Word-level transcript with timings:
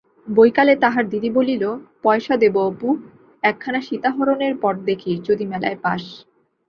বৈকালে 0.27 0.73
তাহার 0.75 1.05
দিদি 1.09 1.29
বলিল, 1.29 1.63
পয়সা 2.03 2.33
দেবো 2.37 2.59
অপু, 2.67 2.89
একখানা 3.43 3.79
সীতাহরণের 3.81 4.53
পট 4.61 4.75
দেখিস 4.85 5.17
যদি 5.29 5.43
মেলায় 5.45 5.77
পাস? 5.83 6.03